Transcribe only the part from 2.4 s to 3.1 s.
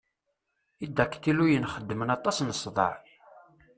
n ssḍeε.